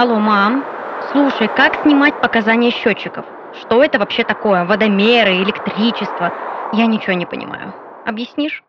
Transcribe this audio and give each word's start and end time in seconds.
Алло, 0.00 0.20
мам. 0.20 0.64
Слушай, 1.10 1.48
как 1.56 1.82
снимать 1.82 2.20
показания 2.20 2.70
счетчиков? 2.70 3.26
Что 3.60 3.82
это 3.82 3.98
вообще 3.98 4.22
такое? 4.22 4.64
Водомеры, 4.64 5.42
электричество? 5.42 6.32
Я 6.72 6.86
ничего 6.86 7.14
не 7.14 7.26
понимаю. 7.26 7.74
Объяснишь? 8.06 8.62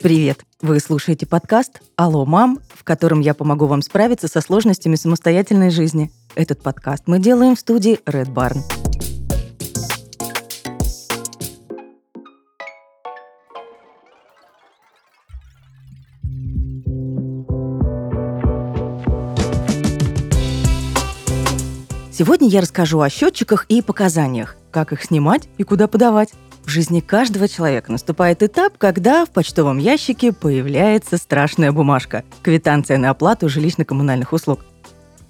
Привет! 0.00 0.40
Вы 0.60 0.80
слушаете 0.80 1.24
подкаст 1.24 1.80
«Алло, 1.94 2.26
мам», 2.26 2.58
в 2.68 2.82
котором 2.82 3.20
я 3.20 3.34
помогу 3.34 3.66
вам 3.66 3.82
справиться 3.82 4.26
со 4.26 4.40
сложностями 4.40 4.96
самостоятельной 4.96 5.70
жизни. 5.70 6.10
Этот 6.34 6.64
подкаст 6.64 7.04
мы 7.06 7.20
делаем 7.20 7.54
в 7.54 7.60
студии 7.60 8.00
Red 8.06 8.34
Barn. 8.34 8.79
Сегодня 22.20 22.48
я 22.48 22.60
расскажу 22.60 23.00
о 23.00 23.08
счетчиках 23.08 23.64
и 23.70 23.80
показаниях, 23.80 24.56
как 24.70 24.92
их 24.92 25.02
снимать 25.04 25.48
и 25.56 25.62
куда 25.62 25.88
подавать. 25.88 26.28
В 26.66 26.68
жизни 26.68 27.00
каждого 27.00 27.48
человека 27.48 27.90
наступает 27.90 28.42
этап, 28.42 28.76
когда 28.76 29.24
в 29.24 29.30
почтовом 29.30 29.78
ящике 29.78 30.30
появляется 30.32 31.16
страшная 31.16 31.72
бумажка– 31.72 32.24
квитанция 32.42 32.98
на 32.98 33.08
оплату 33.08 33.48
жилищно-коммунальных 33.48 34.34
услуг. 34.34 34.66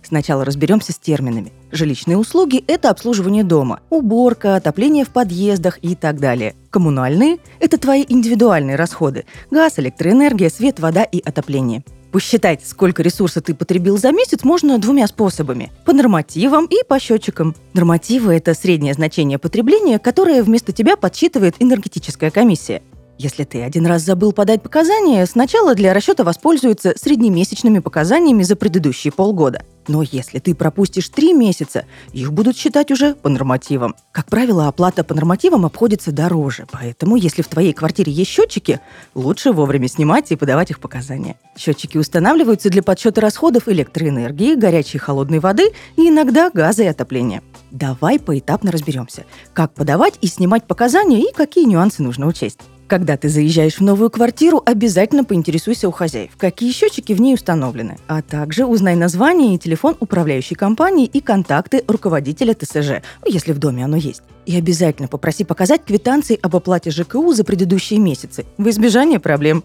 Сначала 0.03 0.45
разберемся 0.45 0.91
с 0.91 0.99
терминами. 0.99 1.53
Жилищные 1.71 2.17
услуги– 2.17 2.65
это 2.67 2.91
обслуживание 2.91 3.45
дома, 3.45 3.79
уборка, 3.89 4.57
отопление 4.57 5.05
в 5.05 5.11
подъездах 5.11 5.79
и 5.83 5.95
так 5.95 6.19
далее. 6.19 6.57
Коммунальные– 6.71 7.39
это 7.61 7.79
твои 7.79 8.05
индивидуальные 8.09 8.75
расходы– 8.75 9.27
газ, 9.53 9.75
электроэнергия, 9.79 10.51
свет, 10.51 10.81
вода 10.81 11.05
и 11.05 11.21
отопление– 11.21 11.85
Посчитать, 12.13 12.67
сколько 12.67 13.03
ресурса 13.05 13.41
ты 13.41 13.55
потребил 13.55 13.97
за 13.97 14.11
месяц, 14.11 14.43
можно 14.43 14.79
двумя 14.79 15.07
способами. 15.07 15.71
По 15.85 15.93
нормативам 15.93 16.67
и 16.67 16.83
по 16.87 16.99
счетчикам. 16.99 17.55
Нормативы– 17.73 18.35
это 18.37 18.53
среднее 18.55 18.95
значение 18.95 19.39
потребления, 19.39 20.01
которое 20.01 20.43
вместо 20.43 20.73
тебя 20.73 20.97
подсчитывает 20.97 21.55
энергетическая 21.61 22.33
комиссия. 22.33 22.83
Если 23.23 23.45
ты 23.45 23.63
один 23.63 23.85
раз 23.85 24.01
забыл 24.01 24.33
подать 24.33 24.63
показания, 24.63 25.27
сначала 25.27 25.75
для 25.75 25.93
расчета 25.93 26.25
воспользуются 26.25 26.95
среднемесячными 26.97 27.81
показаниями 27.81 28.43
за 28.43 28.57
предыдущие 28.57 29.13
полгода. 29.13 29.63
Но 29.89 30.01
если 30.01 30.39
ты 30.39 30.55
пропустишь 30.55 31.11
три 31.11 31.35
месяца, 31.35 31.85
их 32.15 32.33
будут 32.33 32.57
считать 32.57 32.91
уже 32.91 33.15
по 33.15 33.29
нормативам. 33.29 33.95
Как 34.11 34.25
правило, 34.31 34.69
оплата 34.69 35.05
по 35.05 35.13
нормативам 35.15 35.67
обходится 35.67 36.13
дороже, 36.13 36.67
поэтому 36.73 37.17
если 37.17 37.43
в 37.43 37.49
твоей 37.49 37.75
квартире 37.75 38.11
есть 38.11 38.31
счетчики, 38.31 38.81
лучше 39.15 39.53
вовремя 39.53 39.89
снимать 39.89 40.33
и 40.33 40.37
подавать 40.37 40.71
их 40.71 40.81
показания. 40.81 41.37
Счетчики 41.59 41.99
устанавливаются 41.99 42.71
для 42.71 42.83
подсчета 42.83 43.21
расходов 43.21 43.69
электроэнергии, 43.69 44.55
горячей 44.55 44.97
и 44.97 45.01
холодной 45.01 45.41
воды 45.41 45.73
и 45.99 46.09
иногда 46.09 46.49
газа 46.49 46.85
и 46.85 46.87
отопления. 46.87 47.43
Давай 47.71 48.19
поэтапно 48.19 48.73
разберемся, 48.73 49.27
как 49.53 49.75
подавать 49.75 50.15
и 50.23 50.27
снимать 50.27 50.67
показания 50.67 51.21
и 51.21 51.35
какие 51.35 51.67
нюансы 51.67 52.03
нужно 52.03 52.27
учесть. 52.27 52.61
Когда 52.91 53.17
ты 53.17 53.29
заезжаешь 53.29 53.77
в 53.77 53.83
новую 53.83 54.11
квартиру, 54.11 54.61
обязательно 54.67 55.23
поинтересуйся 55.23 55.89
у 55.89 55.93
хозяев, 55.93 56.33
какие 56.37 56.73
счетчики 56.73 57.13
в 57.13 57.21
ней 57.21 57.35
установлены, 57.35 57.99
а 58.09 58.21
также 58.21 58.67
узнай 58.67 58.97
название 58.97 59.55
и 59.55 59.59
телефон 59.59 59.97
управляющей 60.01 60.57
компании 60.57 61.07
и 61.07 61.21
контакты 61.21 61.85
руководителя 61.87 62.53
ТСЖ, 62.53 63.01
ну, 63.25 63.31
если 63.31 63.53
в 63.53 63.61
доме 63.61 63.85
оно 63.85 63.97
есть. 63.97 64.23
И 64.45 64.57
обязательно 64.57 65.07
попроси 65.07 65.45
показать 65.45 65.85
квитанции 65.85 66.37
об 66.43 66.57
оплате 66.57 66.91
ЖКУ 66.91 67.33
за 67.33 67.45
предыдущие 67.45 68.01
месяцы, 68.01 68.45
в 68.59 68.69
избежание 68.69 69.21
проблем. 69.21 69.63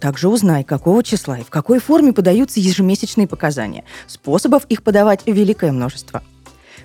Также 0.00 0.28
узнай, 0.28 0.64
какого 0.64 1.04
числа 1.04 1.38
и 1.38 1.44
в 1.44 1.50
какой 1.50 1.78
форме 1.78 2.12
подаются 2.12 2.58
ежемесячные 2.58 3.28
показания. 3.28 3.84
Способов 4.08 4.64
их 4.64 4.82
подавать 4.82 5.20
великое 5.26 5.70
множество– 5.70 6.24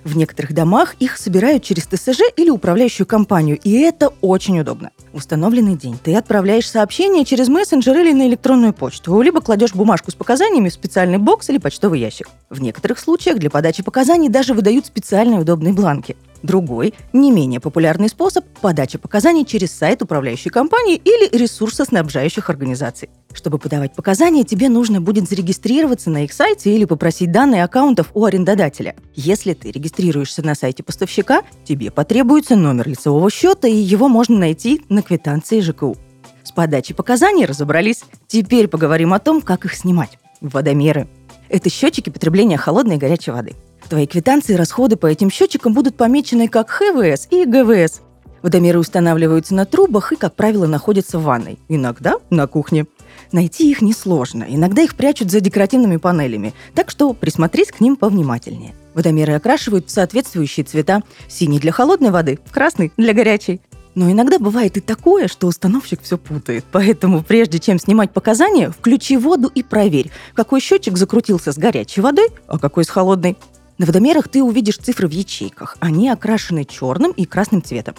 в 0.04 0.16
некоторых 0.16 0.52
домах 0.52 0.94
их 0.98 1.16
собирают 1.16 1.62
через 1.62 1.86
ТСЖ 1.86 2.20
или 2.36 2.50
управляющую 2.50 3.06
компанию, 3.06 3.58
и 3.62 3.80
это 3.80 4.12
очень 4.20 4.58
удобно. 4.60 4.90
В 5.12 5.16
установленный 5.16 5.76
день 5.76 5.98
ты 6.02 6.14
отправляешь 6.16 6.68
сообщение 6.68 7.24
через 7.24 7.48
мессенджер 7.48 7.98
или 7.98 8.12
на 8.12 8.26
электронную 8.28 8.72
почту, 8.72 9.20
либо 9.20 9.40
кладешь 9.40 9.74
бумажку 9.74 10.10
с 10.10 10.14
показаниями 10.14 10.68
в 10.68 10.72
специальный 10.72 11.18
бокс 11.18 11.48
или 11.50 11.58
почтовый 11.58 12.00
ящик. 12.00 12.28
В 12.50 12.60
некоторых 12.60 12.98
случаях 12.98 13.38
для 13.38 13.48
подачи 13.48 13.84
показаний 13.84 14.28
даже 14.28 14.54
выдают 14.54 14.84
специальные 14.84 15.38
удобные 15.38 15.72
бланки. 15.72 16.16
Другой, 16.42 16.94
не 17.12 17.30
менее 17.30 17.60
популярный 17.60 18.08
способ– 18.08 18.44
подача 18.60 18.98
показаний 18.98 19.44
через 19.44 19.70
сайт 19.70 20.02
управляющей 20.02 20.50
компании 20.50 20.96
или 20.96 21.28
ресурсоснабжающих 21.36 22.50
организаций. 22.50 23.08
Чтобы 23.32 23.58
подавать 23.58 23.94
показания, 23.94 24.42
тебе 24.42 24.68
нужно 24.68 25.00
будет 25.00 25.28
зарегистрироваться 25.28 26.10
на 26.10 26.24
их 26.24 26.32
сайте 26.32 26.74
или 26.74 26.86
попросить 26.86 27.30
данные 27.30 27.62
аккаунтов 27.62 28.10
у 28.14 28.24
арендодателя. 28.24 28.96
Если 29.14 29.54
ты 29.54 29.70
регистрируешься 29.70 30.44
на 30.44 30.56
сайте 30.56 30.82
поставщика, 30.82 31.42
тебе 31.64 31.92
потребуется 31.92 32.56
номер 32.56 32.88
лицевого 32.88 33.30
счета, 33.30 33.68
и 33.68 33.76
его 33.76 34.08
можно 34.08 34.36
найти 34.36 34.82
на 34.88 35.02
квитанции 35.02 35.60
ЖКУ. 35.60 35.96
С 36.42 36.50
подачей 36.50 36.96
показаний 36.96 37.44
разобрались. 37.44 38.02
Теперь 38.26 38.66
поговорим 38.66 39.12
о 39.12 39.20
том, 39.20 39.40
как 39.40 39.66
их 39.66 39.74
снимать. 39.74 40.18
Водомеры. 40.40 41.06
Это 41.50 41.68
счетчики 41.68 42.10
потребления 42.10 42.56
холодной 42.56 42.94
и 42.94 42.98
горячей 42.98 43.32
воды. 43.32 43.54
Твои 43.88 44.06
квитанции 44.06 44.52
и 44.52 44.56
расходы 44.56 44.96
по 44.96 45.06
этим 45.06 45.30
счетчикам 45.30 45.74
будут 45.74 45.96
помечены 45.96 46.46
как 46.46 46.70
ХВС 46.70 47.26
и 47.30 47.44
ГВС. 47.44 48.02
Водомеры 48.40 48.78
устанавливаются 48.78 49.54
на 49.54 49.66
трубах 49.66 50.12
и, 50.12 50.16
как 50.16 50.34
правило, 50.34 50.66
находятся 50.66 51.18
в 51.18 51.24
ванной. 51.24 51.58
Иногда 51.68 52.14
на 52.30 52.46
кухне. 52.46 52.86
Найти 53.32 53.68
их 53.68 53.82
несложно. 53.82 54.46
Иногда 54.48 54.82
их 54.82 54.94
прячут 54.94 55.30
за 55.30 55.40
декоративными 55.40 55.96
панелями. 55.96 56.54
Так 56.74 56.88
что 56.88 57.12
присмотрись 57.12 57.72
к 57.72 57.80
ним 57.80 57.96
повнимательнее. 57.96 58.74
Водомеры 58.94 59.34
окрашивают 59.34 59.88
в 59.88 59.90
соответствующие 59.90 60.64
цвета. 60.64 61.02
Синий 61.28 61.58
для 61.58 61.72
холодной 61.72 62.12
воды, 62.12 62.38
красный 62.52 62.92
для 62.96 63.12
горячей. 63.12 63.60
Но 63.94 64.10
иногда 64.10 64.38
бывает 64.38 64.76
и 64.76 64.80
такое, 64.80 65.26
что 65.26 65.46
установщик 65.46 66.02
все 66.02 66.16
путает. 66.16 66.64
Поэтому 66.70 67.22
прежде 67.22 67.58
чем 67.58 67.78
снимать 67.78 68.12
показания, 68.12 68.70
включи 68.70 69.16
воду 69.16 69.50
и 69.52 69.62
проверь, 69.62 70.10
какой 70.34 70.60
счетчик 70.60 70.96
закрутился 70.96 71.52
с 71.52 71.58
горячей 71.58 72.00
водой, 72.00 72.28
а 72.46 72.58
какой 72.58 72.84
с 72.84 72.88
холодной. 72.88 73.36
На 73.78 73.86
водомерах 73.86 74.28
ты 74.28 74.42
увидишь 74.42 74.76
цифры 74.76 75.08
в 75.08 75.12
ячейках. 75.12 75.76
Они 75.80 76.08
окрашены 76.08 76.64
черным 76.64 77.12
и 77.12 77.24
красным 77.24 77.62
цветом. 77.62 77.94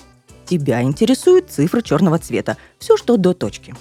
Тебя 0.46 0.82
интересует 0.82 1.50
цифра 1.50 1.82
черного 1.82 2.20
цвета. 2.20 2.58
Все, 2.78 2.98
что 2.98 3.18
до 3.18 3.34
точки. 3.34 3.74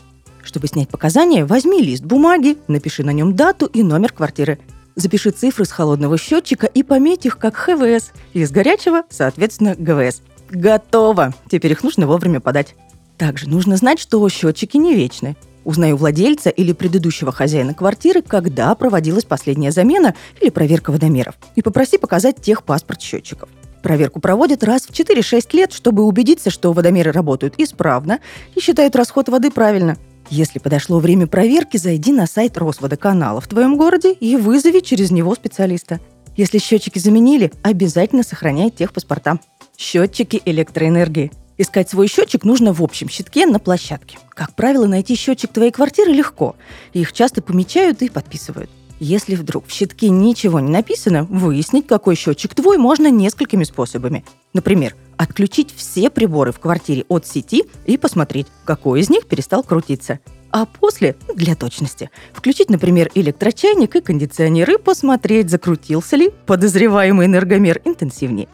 Чтобы 0.43 0.67
снять 0.67 0.89
показания, 0.89 1.45
возьми 1.45 1.83
лист 1.83 2.05
бумаги, 2.05 2.57
напиши 2.69 3.05
на 3.05 3.11
нем 3.11 3.37
дату 3.37 3.67
и 3.67 3.83
номер 3.83 4.13
квартиры. 4.13 4.59
Запиши 4.97 5.31
цифры 5.31 5.65
с 5.65 5.71
холодного 5.71 6.19
счетчика 6.19 6.67
и 6.67 6.83
пометь 6.83 7.27
их 7.27 7.39
как 7.39 7.57
ХВС. 7.57 8.13
Из 8.33 8.51
горячего, 8.51 9.05
соответственно, 9.11 9.75
ГВС. 9.77 10.23
Готово! 10.51 11.33
Теперь 11.49 11.73
их 11.73 11.85
нужно 11.85 12.07
вовремя 12.07 12.41
подать. 12.41 12.75
Также 13.17 13.49
нужно 13.49 13.77
знать, 13.77 14.01
что 14.01 14.29
счетчики 14.29 14.77
не 14.77 14.95
вечны. 14.95 15.37
Узнай 15.65 15.93
у 15.93 15.97
владельца 15.97 16.51
или 16.51 16.73
предыдущего 16.73 17.33
хозяина 17.33 17.75
квартиры, 17.75 18.23
когда 18.23 18.75
проводилась 18.75 19.25
последняя 19.25 19.71
замена 19.71 20.15
или 20.41 20.51
проверка 20.51 20.91
водомеров. 20.91 21.37
И 21.55 21.63
попроси 21.63 21.99
показать 21.99 22.41
техпаспорт 22.41 23.01
счетчиков. 23.01 23.49
Проверку 23.83 24.21
проводят 24.21 24.65
раз 24.65 24.83
в 24.83 24.91
4-6 24.91 25.49
лет, 25.57 25.73
чтобы 25.73 26.03
убедиться, 26.03 26.51
что 26.51 26.73
водомеры 26.73 27.13
работают 27.13 27.55
исправно 27.59 28.21
и 28.55 28.61
считают 28.61 28.97
расход 28.97 29.29
воды 29.29 29.51
правильно. 29.51 29.97
Если 30.29 30.59
подошло 30.59 30.99
время 30.99 31.27
проверки, 31.27 31.77
зайди 31.77 32.13
на 32.13 32.27
сайт 32.27 32.59
Росводоканала 32.59 33.41
в 33.41 33.49
твоем 33.49 33.77
городе 33.77 34.13
и 34.13 34.37
вызови 34.37 34.81
через 34.81 35.11
него 35.11 35.35
специалиста. 35.35 36.01
Если 36.37 36.59
счетчики 36.59 36.99
заменили, 36.99 37.53
обязательно 37.63 38.23
сохраняй 38.23 38.71
техпаспорта. 38.71 39.41
Счетчики 39.81 40.43
электроэнергии. 40.45 41.33
Искать 41.57 41.89
свой 41.89 42.07
счетчик 42.07 42.45
нужно 42.45 42.75
в 42.75 42.83
общем 42.83 43.09
щитке 43.09 43.47
на 43.47 43.59
площадке. 43.59 44.19
Как 44.29 44.55
правило, 44.55 44.87
найти 44.87 45.15
счетчик 45.15 45.51
твоей 45.51 45.71
квартиры 45.71 46.13
легко. 46.13 46.55
Их 46.93 47.15
часто 47.15 47.41
помечают 47.41 48.03
и 48.03 48.11
подписывают. 48.11 48.69
Если 48.99 49.37
вдруг 49.37 49.67
в 49.67 49.73
щитке 49.73 50.11
ничего 50.11 50.61
не 50.61 50.71
написано, 50.71 51.25
выяснить, 51.25 51.87
какой 51.87 52.15
счетчик 52.15 52.55
твой, 52.55 52.77
можно 52.77 53.11
несколькими 53.11 53.65
способами. 53.65 54.23
Например, 54.53 54.95
отключить 55.17 55.73
все 55.75 56.11
приборы 56.11 56.53
в 56.53 56.61
квартире 56.61 57.07
от 57.09 57.27
сети 57.27 57.65
и 57.87 57.97
посмотреть, 57.97 58.49
какой 58.67 59.01
из 59.01 59.09
них 59.09 59.27
перестал 59.27 59.63
крутиться. 59.63 60.21
А 60.51 60.67
после, 60.67 61.17
для 61.35 61.55
точности, 61.55 62.11
включить, 62.35 62.69
например, 62.69 63.11
электрочайник 63.15 63.97
и 63.97 64.03
кондиционер 64.03 64.73
и 64.73 64.77
посмотреть, 64.77 65.49
закрутился 65.49 66.17
ли 66.17 66.33
подозреваемый 66.45 67.25
энергомер 67.25 67.81
интенсивнее. 67.87 68.49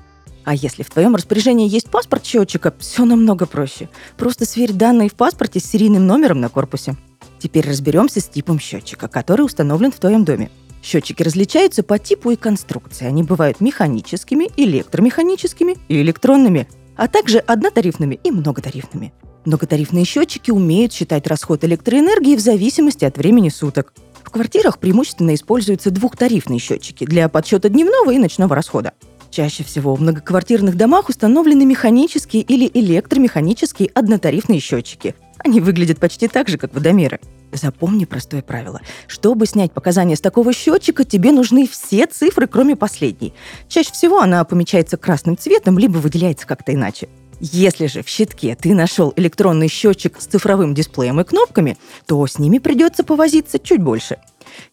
А 0.46 0.54
если 0.54 0.84
в 0.84 0.90
твоем 0.90 1.16
распоряжении 1.16 1.68
есть 1.68 1.90
паспорт 1.90 2.24
счетчика, 2.24 2.72
все 2.78 3.04
намного 3.04 3.46
проще. 3.46 3.88
Просто 4.16 4.46
сверь 4.46 4.72
данные 4.72 5.08
в 5.08 5.14
паспорте 5.14 5.58
с 5.58 5.64
серийным 5.64 6.06
номером 6.06 6.40
на 6.40 6.48
корпусе. 6.48 6.94
Теперь 7.40 7.68
разберемся 7.68 8.20
с 8.20 8.28
типом 8.28 8.60
счетчика, 8.60 9.08
который 9.08 9.42
установлен 9.44 9.90
в 9.90 9.98
твоем 9.98 10.24
доме. 10.24 10.52
Счетчики 10.84 11.24
различаются 11.24 11.82
по 11.82 11.98
типу 11.98 12.30
и 12.30 12.36
конструкции. 12.36 13.06
Они 13.06 13.24
бывают 13.24 13.60
механическими, 13.60 14.48
электромеханическими 14.56 15.78
и 15.88 16.00
электронными. 16.00 16.68
а 16.96 17.08
также 17.08 17.38
однотарифными 17.40 18.18
и 18.22 18.30
многотарифными. 18.30 19.12
Многотарифные 19.44 20.04
счетчики 20.04 20.50
умеют 20.50 20.92
считать 20.92 21.26
расход 21.26 21.62
электроэнергии 21.64 22.36
в 22.36 22.40
зависимости 22.40 23.04
от 23.04 23.18
времени 23.18 23.48
суток. 23.48 23.92
В 24.22 24.30
квартирах 24.30 24.78
преимущественно 24.78 25.34
используются 25.34 25.90
двухтарифные 25.90 26.58
счетчики 26.58 27.04
для 27.04 27.28
подсчета 27.28 27.68
дневного 27.68 28.12
и 28.12 28.18
ночного 28.18 28.54
расхода. 28.54 28.94
Чаще 29.36 29.64
всего 29.64 29.94
в 29.94 30.00
многоквартирных 30.00 30.78
домах 30.78 31.10
установлены 31.10 31.66
механические 31.66 32.40
или 32.40 32.70
электромеханические 32.72 33.90
однотарифные 33.92 34.60
счетчики. 34.60 35.14
Они 35.44 35.60
выглядят 35.60 35.98
почти 35.98 36.26
так 36.26 36.48
же, 36.48 36.56
как 36.56 36.72
водомеры. 36.72 37.20
Запомни 37.52 38.06
простое 38.06 38.40
правило. 38.40 38.80
Чтобы 39.06 39.44
снять 39.44 39.72
показания 39.72 40.16
с 40.16 40.22
такого 40.22 40.54
счетчика, 40.54 41.04
тебе 41.04 41.32
нужны 41.32 41.68
все 41.68 42.06
цифры, 42.06 42.46
кроме 42.46 42.76
последней. 42.76 43.34
Чаще 43.68 43.92
всего 43.92 44.20
она 44.20 44.42
помечается 44.44 44.96
красным 44.96 45.36
цветом, 45.36 45.78
либо 45.78 45.98
выделяется 45.98 46.46
как-то 46.46 46.72
иначе. 46.72 47.10
Если 47.40 47.86
же 47.86 48.02
в 48.02 48.08
щитке 48.08 48.56
ты 48.58 48.74
нашел 48.74 49.12
электронный 49.16 49.68
счетчик 49.68 50.20
с 50.20 50.26
цифровым 50.26 50.74
дисплеем 50.74 51.20
и 51.20 51.24
кнопками, 51.24 51.76
то 52.06 52.26
с 52.26 52.38
ними 52.38 52.58
придется 52.58 53.04
повозиться 53.04 53.58
чуть 53.58 53.82
больше. 53.82 54.16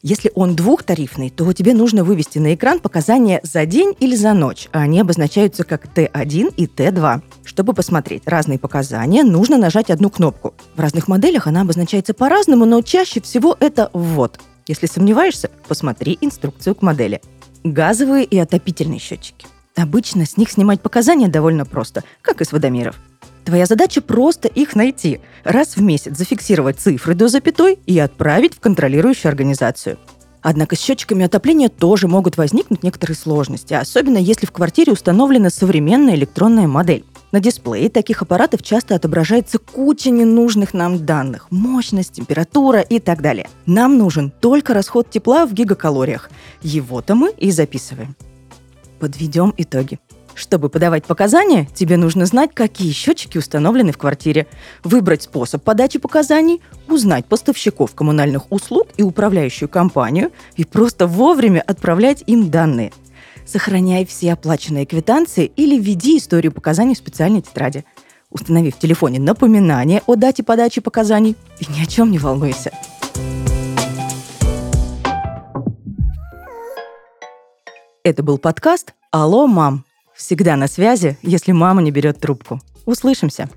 Если 0.02 0.32
он 0.36 0.56
двухтарифный, 0.56 1.30
то 1.30 1.52
тебе 1.52 1.74
нужно 1.74 2.04
вывести 2.04 2.38
на 2.38 2.54
экран 2.54 2.80
показания 2.80 3.42
за 3.44 3.66
день 3.66 3.94
или 4.00 4.16
за 4.16 4.34
ночь, 4.34 4.70
а 4.72 4.82
они 4.82 5.02
обозначаются 5.02 5.64
как 5.66 5.88
Т1 5.88 6.54
и 6.56 6.66
Т2. 6.68 7.22
Чтобы 7.44 7.74
посмотреть 7.74 8.24
разные 8.26 8.60
показания, 8.60 9.24
нужно 9.24 9.58
нажать 9.58 9.90
одну 9.90 10.10
кнопку. 10.10 10.54
В 10.76 10.80
разных 10.80 11.08
моделях 11.08 11.48
она 11.48 11.62
обозначается 11.62 12.14
по-разному, 12.14 12.66
но 12.66 12.82
чаще 12.82 13.20
всего 13.20 13.58
это 13.60 13.90
«ввод». 13.94 14.40
Если 14.68 14.86
сомневаешься, 14.86 15.50
посмотри 15.68 16.18
инструкцию 16.22 16.76
к 16.76 16.82
модели. 16.82 17.22
Газовые 17.66 18.24
и 18.24 18.38
отопительные 18.38 19.00
счетчики. 19.00 19.48
Обычно 19.76 20.26
с 20.26 20.38
них 20.38 20.52
снимать 20.52 20.82
показания 20.82 21.28
довольно 21.28 21.66
просто, 21.66 22.04
как 22.22 22.42
и 22.42 22.46
с 22.46 22.52
водомеров. 22.52 22.96
Твоя 23.46 23.66
задача 23.66 24.02
просто 24.02 24.48
их 24.48 24.76
найти, 24.76 25.20
раз 25.44 25.76
в 25.76 25.82
месяц 25.82 26.18
зафиксировать 26.18 26.80
цифры 26.80 27.16
до 27.16 27.28
запятой 27.28 27.80
и 27.86 28.00
отправить 28.00 28.56
в 28.56 28.60
контролирующую 28.60 29.30
организацию. 29.30 29.98
Однако 30.42 30.76
с 30.76 30.80
счетчиками 30.80 31.26
отопления 31.26 31.70
тоже 31.70 32.08
могут 32.08 32.38
возникнуть 32.38 32.84
некоторые 32.84 33.16
сложности, 33.16 33.74
особенно 33.74 34.18
если 34.18 34.46
в 34.46 34.52
квартире 34.52 34.92
установлена 34.92 35.50
современная 35.50 36.16
электронная 36.16 36.68
модель. 36.68 37.06
На 37.32 37.40
дисплее 37.40 37.90
таких 37.90 38.22
аппаратов 38.22 38.62
часто 38.62 38.94
отображается 38.94 39.58
куча 39.58 40.10
ненужных 40.10 40.74
нам 40.74 41.06
данных– 41.06 41.48
мощность, 41.50 42.12
температура 42.12 42.82
и 42.82 43.00
так 43.00 43.22
далее. 43.22 43.50
Нам 43.66 43.98
нужен 43.98 44.30
только 44.30 44.74
расход 44.74 45.10
тепла 45.10 45.46
в 45.46 45.54
гигакалориях. 45.54 46.30
Его-то 46.62 47.16
мы 47.16 47.32
и 47.32 47.50
записываем. 47.50 48.16
Подведем 49.04 49.54
итоги. 49.58 50.00
Чтобы 50.34 50.70
подавать 50.70 51.04
показания, 51.04 51.68
тебе 51.76 51.98
нужно 51.98 52.26
знать, 52.26 52.52
какие 52.54 52.94
счетчики 52.94 53.38
установлены 53.38 53.92
в 53.92 53.98
квартире, 53.98 54.48
выбрать 54.86 55.24
способ 55.24 55.62
подачи 55.62 56.00
показаний, 56.00 56.62
узнать 56.88 57.26
поставщиков 57.26 57.94
коммунальных 57.96 58.50
услуг 58.50 58.88
и 58.96 59.04
управляющую 59.04 59.68
компанию 59.68 60.32
и 60.56 60.64
просто 60.64 61.06
вовремя 61.06 61.60
отправлять 61.60 62.24
им 62.28 62.50
данные. 62.50 62.94
Сохраняй 63.46 64.06
все 64.06 64.32
оплаченные 64.32 64.86
квитанции 64.86 65.52
или 65.58 65.78
введи 65.78 66.18
историю 66.18 66.54
показаний 66.54 66.96
в 66.96 67.00
специальной 67.00 67.42
тетради. 67.42 67.84
Установи 68.30 68.72
в 68.72 68.80
телефоне 68.80 69.20
напоминание 69.20 70.02
о 70.06 70.16
дате 70.16 70.44
подачи 70.44 70.80
показаний 70.80 71.36
и 71.60 71.66
ни 71.70 71.84
о 71.84 71.88
чем 71.88 72.10
не 72.10 72.20
волнуйся. 72.20 72.72
Это 78.06 78.22
был 78.22 78.38
подкаст 78.38 78.96
«Алло, 79.12 79.48
мам!» 79.48 79.86
Всегда 80.14 80.58
на 80.58 80.68
связи, 80.68 81.18
если 81.22 81.54
мама 81.54 81.82
не 81.82 81.90
берет 81.90 82.20
трубку. 82.20 82.60
Услышимся! 82.86 83.50